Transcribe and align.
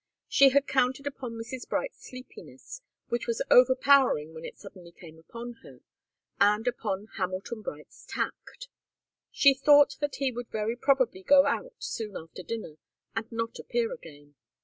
She 0.27 0.49
had 0.49 0.65
counted 0.65 1.05
upon 1.05 1.33
Mrs. 1.33 1.69
Bright's 1.69 2.09
sleepiness, 2.09 2.81
which 3.09 3.27
was 3.27 3.43
overpowering 3.51 4.33
when 4.33 4.43
it 4.43 4.57
suddenly 4.57 4.91
came 4.91 5.19
upon 5.19 5.57
her, 5.61 5.81
and 6.39 6.67
upon 6.67 7.05
Hamilton 7.17 7.61
Bright's 7.61 8.03
tact. 8.09 8.67
She 9.29 9.53
thought 9.53 9.97
that 9.99 10.15
he 10.15 10.31
would 10.31 10.49
very 10.49 10.75
probably 10.75 11.21
go 11.21 11.45
out 11.45 11.75
soon 11.77 12.17
after 12.17 12.41
dinner 12.41 12.77
and 13.15 13.31
not 13.31 13.59
appear 13.59 13.93
again. 13.93 14.33